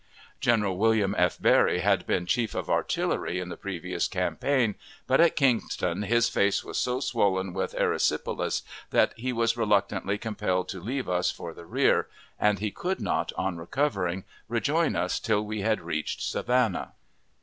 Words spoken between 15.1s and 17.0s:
till we had reached Savannah.